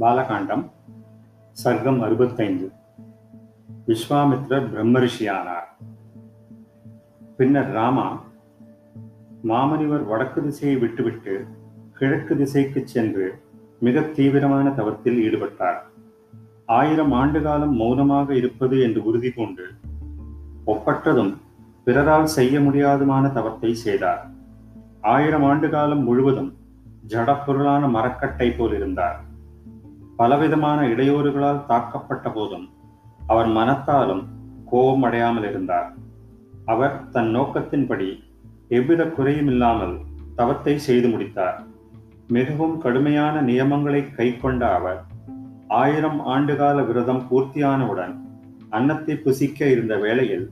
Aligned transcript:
பாலகாண்டம் 0.00 0.64
சர்க்கம் 1.64 2.00
அறுபத்தைந்து. 2.00 2.70
விஸ்வாமித்ரர் 3.86 4.66
பிரம்மரிஷியானார். 4.72 5.68
பின்னர் 7.36 7.70
ராமா 7.70 8.20
மாமனிவர் 9.44 10.06
வடக்கு 10.06 10.42
திசையை 10.42 10.76
விட்டுவிட்டு 10.78 11.46
கிழக்கு 11.92 12.36
திசைக்கு 12.36 12.82
சென்று 12.84 13.42
மிக 13.80 14.00
தீவிரமான 14.00 14.70
தவத்தில் 14.70 15.18
ஈடுபட்டார். 15.18 15.80
ஆயிரம் 16.66 17.12
ஆண்டு 17.12 17.42
காலம் 17.42 17.74
மௌனமாக 17.74 18.34
இருப்பது 18.34 18.80
என்று 18.80 19.04
உறுதி 19.04 19.30
கொண்டு 19.30 19.66
ஒப்பற்றதும் 20.66 21.36
பிறரால் 21.84 22.26
செய்ய 22.26 22.60
முடியாதுமான 22.60 23.28
தவத்தை 23.28 23.74
செய்தார். 23.74 24.30
ஆயிரம் 25.00 25.44
ஆண்டு 25.44 25.70
காலம் 25.70 26.02
முழுவதும் 26.02 26.56
ஜடப்பொருளான 27.08 27.90
மரக்கட்டை 27.90 28.50
போல் 28.50 28.74
இருந்தார். 28.74 29.26
பலவிதமான 30.18 30.86
இடையூறுகளால் 30.88 31.64
தாக்கப்பட்ட 31.68 32.32
போதும் 32.32 32.66
அவர் 33.26 33.46
மனத்தாலும் 33.46 34.22
கோபம் 34.70 35.02
அடையாமல் 35.02 35.46
இருந்தார். 35.50 35.88
அவர் 36.64 36.96
தன் 37.10 37.30
நோக்கத்தின்படி 37.36 38.08
எவ்வித 38.68 39.02
குறையும் 39.06 39.46
இல்லாமல் 39.46 39.94
தவத்தை 40.36 40.74
செய்து 40.78 41.08
முடித்தார். 41.08 41.58
மிகவும் 42.28 42.78
கடுமையான 42.78 43.42
நியமங்களை 43.42 44.02
கைக்கொண்ட 44.18 44.62
அவர் 44.74 45.00
ஆயிரம் 45.68 46.20
ஆண்டுகால 46.26 46.84
விரதம் 46.86 47.22
பூர்த்தியானவுடன் 47.30 48.14
அன்னத்தை 48.70 49.14
புசிக்க 49.16 49.66
இருந்த 49.66 49.96
வேளையில் 49.96 50.46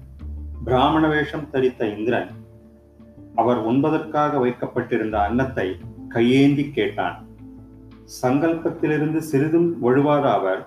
பிராமண 0.65 1.07
வேஷம் 1.09 1.49
தரித்த 1.53 1.83
இந்திரன் 1.97 2.31
அவர் 3.35 3.59
உண்பதற்காக 3.59 4.39
வைக்கப்பட்டிருந்த 4.39 5.17
அன்னத்தை 5.21 5.69
கையேந்தி 6.09 6.65
கேட்டான். 6.71 7.17
சங்கல்பத்திலிருந்து 8.23 9.21
சிறிதும் 9.31 9.69
ஒழுவாத 9.83 10.25
அவர் 10.33 10.61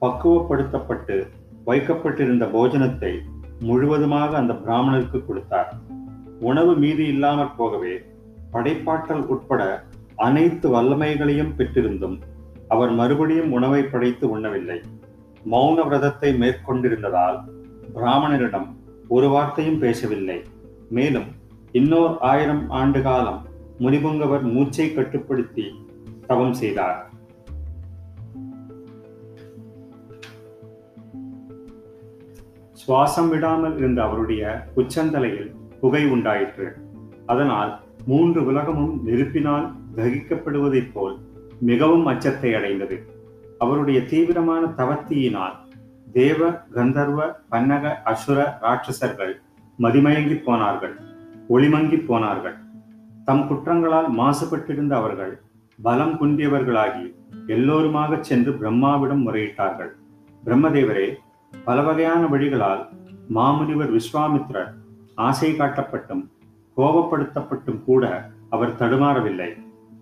பக்குவப்படுத்தப்பட்டு 0.00 1.16
வைக்கப்பட்டிருந்த 1.64 2.44
போஜனத்தை 2.46 3.12
முழுவதுமாக 3.60 4.36
அந்த 4.36 4.54
பிராமணருக்கு 4.54 5.18
கொடுத்தார். 5.26 5.70
உணவு 6.40 6.72
மீதி 6.76 7.04
இல்லாமற் 7.06 7.56
போகவே 7.56 7.94
படைப்பாற்றல் 8.52 9.24
உட்பட 9.26 9.62
அனைத்து 10.16 10.66
வல்லமைகளையும் 10.74 11.54
பெற்றிருந்தும் 11.58 12.16
அவர் 12.68 12.92
மறுபடியும் 12.92 13.52
உணவை 13.52 13.82
படைத்து 13.84 14.30
உண்ணவில்லை. 14.30 14.78
மௌன 15.50 15.76
விரதத்தை 15.86 16.30
மேற்கொண்டிருந்ததால் 16.42 17.38
பிராமணரிடம் 17.94 18.68
ஒரு 19.08 19.28
வார்த்தையும் 19.28 19.78
பேசவில்லை. 19.78 20.38
மேலும் 20.88 21.28
இன்னோர் 21.72 22.14
ஆயிரம் 22.18 22.70
ஆண்டு 22.80 23.02
காலம் 23.02 23.40
முனிபுங்கவர் 23.80 24.44
மூச்சை 24.54 24.92
கட்டுப்படுத்தி 24.92 25.66
தவம் 26.26 26.56
செய்தார். 26.60 26.98
சுவாசம் 32.80 33.28
விடாமல் 33.28 33.76
இருந்த 33.76 34.00
அவருடைய 34.02 34.42
உச்சந்தலையில் 34.76 35.50
புகை 35.80 36.02
உண்டாயிற்று. 36.14 36.66
அதனால் 37.26 37.70
மூன்று 38.06 38.40
உலகமும் 38.46 38.94
நெருப்பினால் 39.06 39.66
தகிக்கப்படுவதைப் 39.96 40.92
போல் 40.94 41.14
மிகவும் 41.60 42.06
அச்சத்தை 42.06 42.50
அடைந்தது. 42.54 42.96
அவருடைய 43.58 43.98
தீவிரமான 44.04 44.62
தவத்தியினால் 44.80 45.56
தேவ 46.12 46.50
கந்தர்வ 46.74 47.20
பன்னக 47.50 47.94
அசுர 48.12 48.38
ராட்சசர்கள் 48.62 49.32
மதிமயங்கி 49.78 50.36
போனார்கள் 50.44 50.94
ஒளிமங்கி 51.48 51.98
போனார்கள். 52.06 52.56
தம் 53.24 53.46
குற்றங்களால் 53.48 54.08
மாசுபட்டிருந்த 54.18 54.94
அவர்கள் 55.00 55.32
பலம் 55.82 56.20
குன்றியவர்களாகி 56.20 57.14
எல்லோருமாக 57.46 58.18
சென்று 58.20 58.52
பிரம்மாவிடம் 58.52 59.22
முறையிட்டார்கள். 59.26 59.90
பிரம்மதேவரே 60.44 61.14
பல 61.64 61.82
வகையான 61.82 62.26
வழிகளால் 62.26 62.82
மாமுனிவர் 63.34 63.92
விஸ்வாமித்ரர் 63.96 64.70
ஆசை 65.14 65.52
காட்டப்பட்டும் 65.52 66.30
கோபப்படுத்தப்பட்டும் 66.76 67.84
கூட 67.84 68.30
அவர் 68.50 68.76
தடுமாறவில்லை. 68.76 69.50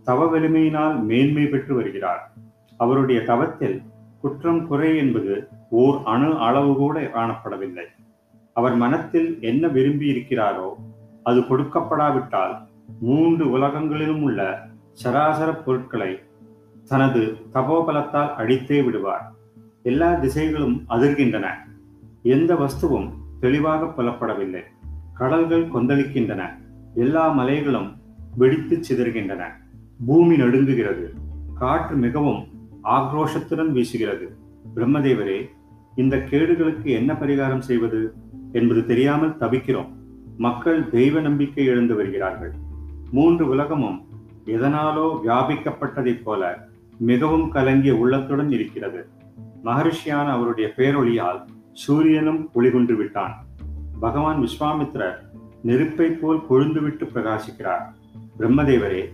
தவ 0.05 0.39
வலிமையினால் 0.39 1.03
மேன்மை 1.03 1.47
பெற்று 1.47 1.75
வருகிறார். 1.75 2.33
அவருடைய 2.77 3.23
தவத்தில் 3.23 3.83
குற்றம் 4.21 4.67
குறை 4.67 4.97
என்பது 4.97 5.49
ஓர் 5.71 5.99
அணு 6.05 6.39
அளவு 6.39 6.77
கூட 6.77 7.01
காணப்படவில்லை. 7.01 7.87
அவர் 8.53 8.75
மனத்தில் 8.75 9.41
என்ன 9.41 9.69
விரும்பி 9.69 10.07
இருக்கிறாரோ 10.13 10.71
அது 11.23 11.41
கொடுக்கப்படாவிட்டால் 11.41 12.55
மூன்று 13.01 13.59
உலகங்களிலும் 13.59 14.23
உள்ள 14.23 14.71
சராசர 14.93 15.55
பொருட்களை 15.55 16.19
தனது 16.89 17.37
தபோபலத்தால் 17.55 18.35
அடித்தே 18.35 18.85
விடுவார். 18.85 19.33
எல்லா 19.83 20.13
திசைகளும் 20.13 20.85
அதிர்கின்றன. 20.89 21.47
எந்த 22.23 22.55
வஸ்துவும் 22.55 23.11
தெளிவாக 23.41 24.03
புலப்படவில்லை. 24.03 24.61
கடல்கள் 25.15 25.69
கொந்தளிக்கின்றன. 25.69 26.43
எல்லா 26.95 27.29
மலைகளும் 27.29 27.93
வெடித்து 28.37 28.81
சிதறுகின்றன. 28.81 29.43
பூமி 30.07 30.37
நடுங்குகிறது. 30.37 31.11
காற்று 31.55 31.97
மிகவும் 31.97 32.45
ஆக்ரோஷத்துடன் 32.85 33.73
வீசுகிறது. 33.73 34.29
பிரம்மதேவரே 34.77 35.49
இந்த 35.97 36.17
கேடுகளுக்கு 36.17 36.85
என்ன 36.85 37.13
பரிகாரம் 37.13 37.59
செய்வது 37.59 38.15
என்பது 38.53 38.87
தெரியாமல் 38.87 39.37
தவிக்கிறோம். 39.41 39.89
மக்கள் 40.39 40.89
தெய்வ 40.89 41.21
நம்பிக்கை 41.21 41.65
இழந்து 41.65 41.95
வருகிறார்கள். 41.95 42.53
மூன்று 43.11 43.49
உலகமும் 43.49 44.07
எதனாலோ 44.47 45.19
வியாபிக்கப்பட்டதைப் 45.25 46.23
போல 46.25 46.69
மிகவும் 46.99 47.51
கலங்கிய 47.51 47.95
உள்ளத்துடன் 47.95 48.51
இருக்கிறது. 48.53 49.09
மகரிஷியான 49.65 50.27
அவருடைய 50.27 50.73
பேரொழியால் 50.77 51.41
சூரியனும் 51.73 52.51
ஒளிகொண்டு 52.55 52.97
விட்டான். 52.97 53.47
பகவான் 54.01 54.39
விஸ்வாமித்ரர் 54.41 55.19
நெருப்பை 55.63 56.11
போல் 56.11 56.43
கொழுந்துவிட்டு 56.51 57.07
பிரகாசிக்கிறார். 57.15 57.85
பிரம்மதேவரே 58.39 59.05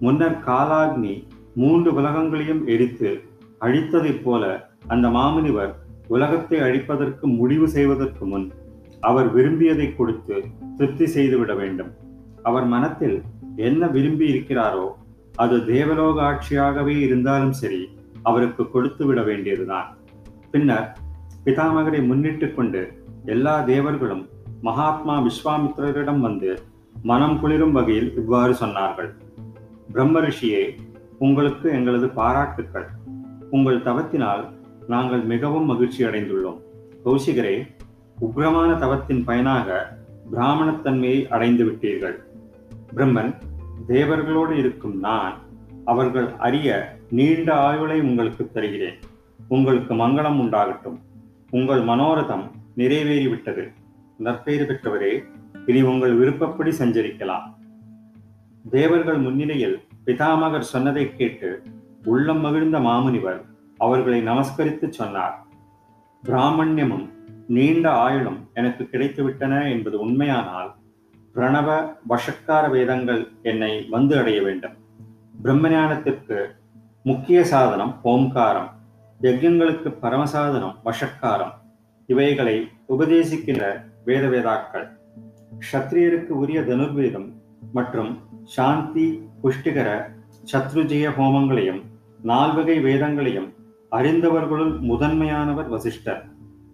முன்னர் 0.00 0.38
காலாக்னி 0.46 1.24
மூன்று 1.54 1.94
உலகங்களையும் 1.94 2.66
எரித்து 2.66 3.20
அழித்ததைப் 3.60 4.22
போல 4.22 4.68
அந்த 4.86 5.08
மாமுனிவர் 5.08 5.72
உலகத்தை 6.08 6.60
அழிப்பதற்கு 6.60 7.20
முடிவு 7.20 7.68
செய்வதற்கு 7.68 8.26
முன் 8.26 8.52
அவர் 9.00 9.32
விரும்பியதை 9.32 9.96
கொடுத்து 9.96 10.44
திருப்தி 10.76 11.06
செய்துவிட 11.06 11.54
வேண்டும். 11.54 11.90
அவர் 12.42 12.64
மனத்தில் 12.64 13.22
என்ன 13.56 13.86
விரும்பி 13.86 14.32
இருக்கிறாரோ 14.32 14.86
அது 15.36 15.66
தேவலோக 15.66 16.22
ஆட்சியாகவே 16.22 17.00
இருந்தாலும் 17.00 17.52
சரி 17.52 17.88
அவருக்கு 18.22 18.70
கொடுத்து 18.70 19.06
விட 19.06 19.22
வேண்டியதுதான். 19.22 19.96
பின்னர் 20.50 20.92
பிதாமகரை 21.44 22.06
முன்னிட்டு 22.06 22.54
கொண்டு 22.54 22.92
எல்லா 23.24 23.60
தேவர்களும் 23.60 24.28
மகாத்மா 24.60 25.26
விஸ்வாமித்திரரிடம் 25.26 26.20
வந்து 26.20 26.62
மனம் 27.02 27.40
குளிரும் 27.40 27.72
வகையில் 27.72 28.16
இவ்வாறு 28.16 28.52
சொன்னார்கள். 28.52 29.10
பிரம்ம 29.92 30.20
ரிஷியே 30.20 30.76
உங்களுக்கு 31.18 31.70
எங்களது 31.70 32.06
பாராட்டுக்கள். 32.08 32.86
உங்கள் 33.50 33.82
தவத்தினால் 33.82 34.44
நாங்கள் 34.86 35.22
மிகவும் 35.22 35.64
மகிழ்ச்சி 35.64 36.04
அடைந்துள்ளோம் 36.04 36.60
கௌசிகரே 37.04 37.66
உக்ரமான 38.20 38.78
தவத்தின் 38.78 39.24
பயனாக 39.24 39.98
பிராமணத்தன்மையை 40.32 41.28
அடைந்து 41.28 41.64
விட்டீர்கள் 41.64 42.30
பிரம்மன் 42.96 43.34
தேவர்களோடு 43.88 44.50
இருக்கும் 44.50 44.98
நான் 44.98 45.38
அவர்கள் 45.84 46.28
அறிய 46.38 46.96
நீண்ட 47.10 47.54
ஆயுளை 47.54 48.00
உங்களுக்கு 48.00 48.50
தருகிறேன். 48.50 48.98
உங்களுக்கு 49.48 49.94
மங்களம் 49.94 50.40
உண்டாகட்டும். 50.40 50.98
உங்கள் 51.50 51.84
மனோரதம் 51.84 52.50
நிறைவேறிவிட்டது. 52.76 53.72
நற்பெயர் 54.16 54.66
பெற்றவரே 54.66 55.24
இனி 55.66 55.82
உங்கள் 55.82 56.14
விருப்பப்படி 56.14 56.70
சஞ்சரிக்கலாம். 56.70 57.54
தேவர்கள் 58.70 59.16
முன்னிலையில் 59.16 59.80
பிதாமகர் 60.06 60.64
சொன்னதை 60.64 61.16
கேட்டு 61.16 61.62
உள்ளம் 62.04 62.40
மகிழ்ந்த 62.40 62.78
மாமுனிவர் 62.78 63.40
அவர்களை 63.78 64.22
நமஸ்கரித்து 64.22 64.88
சொன்னார். 64.88 65.46
பிராமண்யமும் 66.24 67.08
நீண்ட 67.46 67.90
ஆயுளும் 67.90 68.38
எனக்கு 68.54 68.88
கிடைத்துவிட்டன 68.92 69.70
என்பது 69.70 70.00
உண்மையானால் 70.00 70.74
பிரணவ 71.34 71.68
வஷக்கார 72.08 72.70
வேதங்கள் 72.70 73.28
என்னை 73.42 73.86
வந்து 73.90 74.18
அடைய 74.18 74.42
வேண்டும். 74.42 74.74
பிரம்மஞானத்திற்கு 75.44 76.46
முக்கிய 77.02 77.44
சாதனம் 77.44 78.00
ஓம்காரம். 78.04 78.68
யஜ்யங்களுக்கு 79.20 79.90
பரமசாதனம் 80.02 80.76
வஷக்காரம். 80.84 81.54
இவைகளை 82.06 82.68
உபதேசிக்கின்ற 82.88 83.64
வேத 84.04 84.24
வேதாக்கள் 84.26 84.86
க்ஷத்ரியருக்கு 85.62 86.32
உரிய 86.42 86.60
தனுர்வேதம் 86.60 87.28
மற்றும் 87.72 88.18
சாந்தி 88.44 89.06
புஷ்டிகர 89.42 89.88
சத்ருஜய 90.52 91.08
ஹோமங்களையும் 91.18 91.82
நால்வகை 92.22 92.80
வேதங்களையும் 92.80 93.48
அறிந்தவர்களுள் 93.90 94.74
முதன்மையானவர் 94.80 95.68
வசிஷ்டர். 95.68 96.20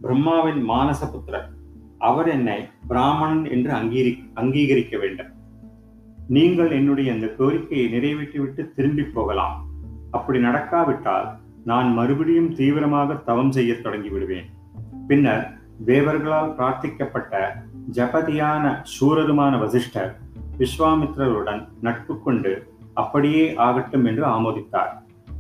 பிரம்மாவின் 0.01 0.61
மானசபுத்திரர் 0.69 1.49
அவர் 1.99 2.29
என்னை 2.29 2.69
பிராமணன் 2.87 3.45
என்று 3.45 3.71
அங்கீகரி 3.73 4.13
அங்கீகரிக்க 4.35 4.97
வேண்டும். 4.99 5.31
நீங்கள் 6.29 6.71
என்னுடைய 6.71 7.15
இந்த 7.15 7.27
கோரிக்கையை 7.27 7.87
நிறைவேற்றிவிட்டு 7.95 8.75
திரும்பி 8.75 9.03
போகலாம். 9.03 9.69
அப்படி 10.11 10.39
நடக்காவிட்டால் 10.39 11.29
நான் 11.65 11.93
மறுபடியும் 11.93 12.55
தீவிரமாக 12.55 13.15
தவம் 13.15 13.53
செய்ய 13.53 13.81
தொடங்கி 13.81 14.09
விடுவேன் 14.09 14.49
பின்னர் 15.07 15.45
தேவர்களால் 15.87 16.55
பிரார்த்திக்கப்பட்ட 16.59 17.63
ஜபதியான 17.93 18.65
சூரருமான 18.95 19.59
வசிஷ்டர் 19.59 20.19
விஸ்வாமித்திரருடன் 20.59 21.69
நட்பு 21.81 22.23
கொண்டு 22.23 22.53
அப்படியே 22.95 23.55
ஆகட்டும் 23.55 24.05
என்று 24.05 24.25
ஆமோதித்தார். 24.27 24.93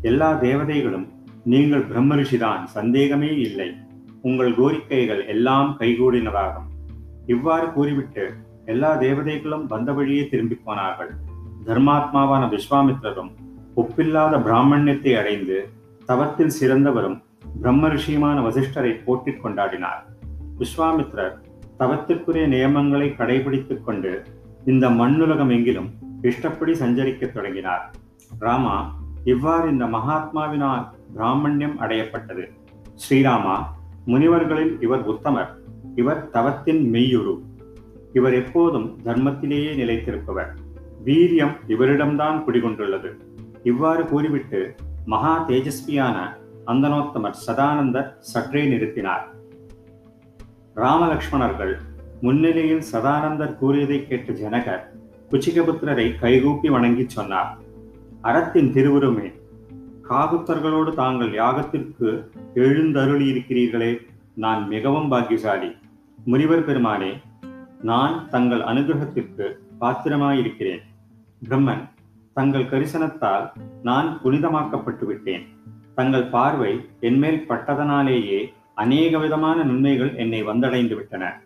எல்லா 0.02 0.32
தேவதைகளும் 0.32 1.06
நீங்கள் 1.44 1.84
பிரம்மரிஷிதான் 1.84 2.64
சந்தேகமே 2.64 3.36
இல்லை. 3.36 3.68
உங்கள் 4.22 4.52
கோரிக்கைகள் 4.52 5.26
எல்லாம் 5.26 5.76
கைகூடினதாகும். 5.78 6.68
இவ்வாறு 7.26 7.72
கூறிவிட்டு 7.72 8.34
எல்லா 8.64 8.94
தேவதைகளும் 8.94 9.66
வந்த 9.66 9.92
வழியே 9.92 10.28
திரும்பி 10.28 10.54
போனார்கள். 10.54 11.10
தர்மாத்மாவான 11.66 12.44
விஸ்வாமித்திரரும் 12.48 13.30
ஒப்பில்லாத 13.76 14.34
பிராமணியத்தை 14.38 15.18
அடைந்து 15.18 15.68
தவத்தில் 16.06 16.56
சிறந்தவரும் 16.60 17.22
பிரம்ம 17.60 17.88
ரிஷியுமான 17.88 18.38
வசிஷ்டரை 18.46 19.04
போட்டிக் 19.04 19.46
கொண்டாடினார். 19.46 20.02
விஸ்வாமித்ரர் 20.58 21.34
தவத்திற்குரிய 21.78 22.44
நியமங்களை 22.48 23.08
கடைபிடித்துக் 23.16 23.84
கொண்டு 23.84 24.22
இந்த 24.66 24.90
மண்ணுலகம் 24.90 25.50
எங்கிலும் 25.50 25.90
இஷ்டப்படி 26.22 26.72
சஞ்சரிக்கத் 26.72 27.32
தொடங்கினார். 27.32 27.94
ராமா 28.38 28.94
இவ்வாறு 29.24 29.70
இந்த 29.70 29.84
மகாத்மாவினால் 29.84 30.86
பிராமணியம் 31.14 31.80
அடையப்பட்டது. 31.80 32.44
ஸ்ரீராமா 32.94 33.56
முனிவர்களில் 34.08 34.82
இவர் 34.82 35.08
உத்தமர். 35.10 35.48
இவர் 35.96 36.30
தவத்தின் 36.30 36.92
மெய்யுரு. 36.92 37.38
இவர் 38.12 38.34
எப்போதும் 38.34 38.98
தர்மத்திலேயே 39.04 39.72
நிலைத்திருப்பவர். 39.76 40.50
வீரியம் 41.04 41.56
இவரிடம்தான் 41.68 42.42
குடிகொண்டுள்ளது. 42.46 43.10
இவ்வாறு 43.62 44.06
கூறிவிட்டு 44.06 44.74
மகா 45.04 45.48
தேஜஸ்வியான 45.48 46.16
அந்தனோத்தமர் 46.66 47.34
சதானந்தர் 47.46 48.18
சற்றே 48.18 48.64
நிறுத்தினார். 48.64 49.26
ராமலக்ஷ்மணர்கள் 50.76 51.74
முன்னிலையில் 52.20 52.82
சதானந்தர் 52.92 53.56
கூறியதை 53.56 54.06
கேட்ட 54.06 54.32
ஜனகர் 54.32 54.82
குச்சிகபுத்திரரை 55.30 56.18
கைகூப்பி 56.18 56.68
வணங்கி 56.68 57.04
சொன்னார். 57.08 57.58
அறத்தின் 58.20 58.72
திருவுருமே 58.72 59.32
காகுத்தர்களோடு 60.08 60.94
தாங்கள் 60.94 61.32
யாகத்திற்கு 61.32 62.08
எழுந்தருளி 62.54 63.26
இருக்கிறீர்களே 63.32 63.90
நான் 64.34 64.68
மிகவும் 64.68 65.08
பாக்கியசாலி. 65.08 65.70
முனிவர் 66.24 66.64
பெருமானே 66.66 67.10
நான் 67.82 68.28
தங்கள் 68.28 68.60
அனுகிரகத்திற்கு 68.60 69.46
பாத்திரமாயிருக்கிறேன். 69.80 70.82
பிரம்மன் 71.48 71.82
தங்கள் 72.34 72.64
கரிசனத்தால் 72.64 73.46
நான் 73.82 74.20
புனிதமாக்கப்பட்டு 74.24 75.04
விட்டேன் 75.04 75.46
தங்கள் 75.94 76.26
பார்வை 76.26 76.80
என்மேல் 77.00 77.44
பட்டதனாலேயே 77.48 78.40
அநேக 78.74 79.18
விதமான 79.18 79.62
நன்மைகள் 79.62 80.14
என்னை 80.14 80.44
வந்தடைந்து 80.44 80.94
விட்டன 80.94 81.40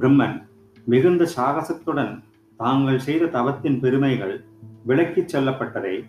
பிரம்மன் 0.00 0.36
மிகுந்த 0.84 1.28
சாகசத்துடன் 1.36 2.22
தாங்கள் 2.56 2.98
செய்த 2.98 3.26
தவத்தின் 3.26 3.80
பெருமைகள் 3.80 4.44
விளக்கிச் 4.84 5.36
சொல்லப்பட்டதை 5.36 6.04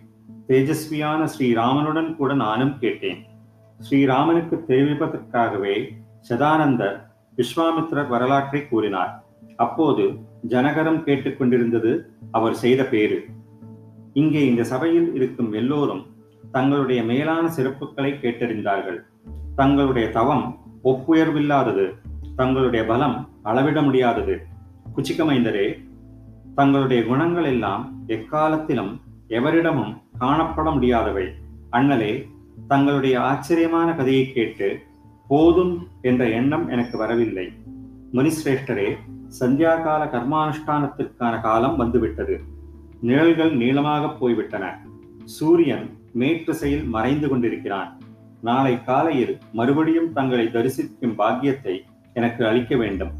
தேஜஸ்வியான 0.48 1.22
ஸ்ரீராமனுடன் 1.32 2.16
கூட 2.16 2.34
நானும் 2.34 2.74
கேட்டேன். 2.78 3.18
ஸ்ரீராமனுக்கு 3.80 4.56
தெரிவிப்பதற்காகவே 4.68 5.74
சதானந்தர் 6.28 6.96
விஸ்வாமித்ரர் 7.36 8.08
வரலாற்றை 8.08 8.60
கூறினார். 8.68 9.12
அப்போது 9.56 10.04
ஜனகரம் 10.48 11.00
கேட்டுக்கொண்டிருந்தது 11.06 11.92
அவர் 12.30 12.54
செய்த 12.54 12.84
பேரு 12.84 13.18
இங்கே 14.12 14.46
இந்த 14.46 14.64
சபையில் 14.64 15.14
இருக்கும் 15.14 15.52
எல்லோரும் 15.52 16.02
தங்களுடைய 16.52 17.02
மேலான 17.02 17.44
சிறப்புகளை 17.56 18.12
கேட்டறிந்தார்கள். 18.22 18.98
தங்களுடைய 19.56 20.10
தவம் 20.10 20.46
ஒப்புயர்வில்லாதது. 20.84 21.86
தங்களுடைய 22.36 22.86
பலம் 22.86 23.28
அளவிட 23.42 23.82
முடியாதது. 23.82 24.36
குச்சிக்கமைந்தரே 24.96 25.68
தங்களுடைய 26.54 27.00
குணங்கள் 27.04 27.44
எல்லாம் 27.44 27.84
எக்காலத்திலும் 28.06 28.92
எவரிடமும் 29.28 30.00
காணப்பட 30.20 30.72
முடியாதவை. 30.72 31.26
அண்ணலே 31.72 32.28
தங்களுடைய 32.68 33.20
ஆச்சரியமான 33.20 33.94
கதையை 33.94 34.32
கேட்டு 34.32 34.78
போதும் 35.28 35.88
என்ற 36.00 36.28
எண்ணம் 36.28 36.68
எனக்கு 36.68 36.98
வரவில்லை. 36.98 37.52
முனிசிரேஷ்டரே 38.12 38.96
சந்தியாகால 39.40 40.02
கர்மானுஷ்டானத்திற்கான 40.10 41.40
காலம் 41.40 41.76
வந்துவிட்டது. 41.76 42.40
நிழல்கள் 43.00 43.56
நீளமாக 43.56 44.08
போய்விட்டன. 44.08 44.78
சூரியன் 45.24 45.98
மேற்றிசையில் 46.18 46.86
மறைந்து 46.86 47.28
கொண்டிருக்கிறான். 47.28 47.98
நாளை 48.40 48.84
காலையில் 48.84 49.38
மறுபடியும் 49.52 50.12
தங்களை 50.12 50.50
தரிசிக்கும் 50.50 51.14
பாக்கியத்தை 51.14 51.84
எனக்கு 52.12 52.46
அளிக்க 52.46 52.76
வேண்டும். 52.76 53.10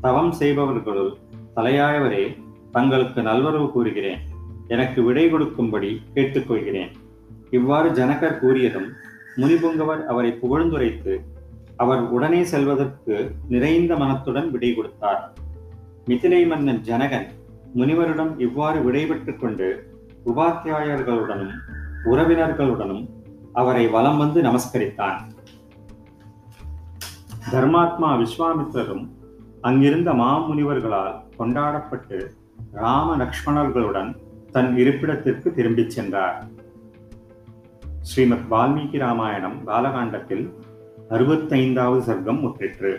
தவம் 0.00 0.32
செய்பவர்களுள் 0.32 1.14
தலையாயவரே 1.56 2.36
தங்களுக்கு 2.72 3.22
நல்வரவு 3.22 3.72
கூறுகிறேன். 3.72 4.27
எனக்கு 4.74 5.00
விடை 5.06 5.24
கொடுக்கும்படி 5.30 5.90
கேட்டுக்கொள்கிறேன். 6.14 6.92
இவ்வாறு 7.58 7.88
ஜனகர் 7.98 8.40
கூறியதும் 8.42 8.88
முனிபுங்கவர் 9.40 10.02
அவரை 10.12 10.30
புகழ்ந்துரைத்து 10.42 11.14
அவர் 11.82 12.02
உடனே 12.16 12.40
செல்வதற்கு 12.52 13.16
நிறைந்த 13.52 13.92
மனத்துடன் 13.96 14.48
விடை 14.54 14.70
கொடுத்தார். 14.74 15.22
மிதிலை 16.08 16.42
மன்னன் 16.50 16.82
ஜனகன் 16.88 17.26
முனிவரிடம் 17.78 18.32
இவ்வாறு 18.46 18.78
விடைபெற்று 18.86 19.32
கொண்டு 19.36 19.68
உபாத்தியாயர்களுடனும் 20.30 21.54
உறவினர்களுடனும் 22.10 23.02
அவரை 23.60 23.84
வலம் 23.94 24.18
வந்து 24.22 24.40
நமஸ்கரித்தான். 24.48 25.18
தர்மாத்மா 27.52 28.08
விஸ்வாமித்திரரும் 28.22 29.04
அங்கிருந்த 29.68 30.10
மாமுனிவர்களால் 30.22 31.14
கொண்டாடப்பட்டு 31.36 32.18
ராம 32.82 33.08
லக்ஷ்மணர்களுடன் 33.22 34.10
தன் 34.52 34.76
இருப்பிடத்திற்கு 34.76 35.52
திரும்பிச் 35.52 35.90
சென்றார். 35.90 36.46
ஸ்ரீமத் 38.00 38.46
வால்மீகி 38.50 38.98
ராமாயணம் 38.98 39.66
பாலகாண்டத்தில் 39.66 40.52
அறுபத்தைந்தாவது 41.10 42.00
சர்க்கம் 42.00 42.40
முற்றிற்று. 42.40 42.92